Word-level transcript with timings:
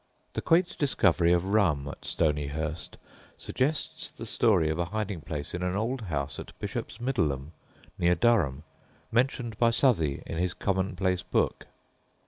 The 0.33 0.41
quaint 0.41 0.79
discovery 0.79 1.31
of 1.31 1.45
rum 1.53 1.87
at 1.87 2.05
Stonyhurst 2.05 2.97
suggests 3.37 4.09
the 4.09 4.25
story 4.25 4.67
of 4.71 4.79
a 4.79 4.85
hiding 4.85 5.21
place 5.21 5.53
in 5.53 5.61
an 5.61 5.75
old 5.75 6.01
house 6.05 6.39
at 6.39 6.57
Bishops 6.57 6.99
Middleham, 6.99 7.51
near 7.99 8.15
Durham, 8.15 8.63
mentioned 9.11 9.59
by 9.59 9.69
Southey 9.69 10.23
in 10.25 10.37
his 10.39 10.55
Commonplace 10.55 11.21
Book. 11.21 11.67